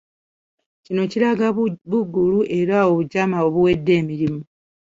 Kino 0.83 1.01
kiraga 1.11 1.47
buggulu 1.89 2.39
era 2.59 2.77
obujama 2.89 3.37
obuwedde 3.47 3.91
emirimu. 4.01 4.41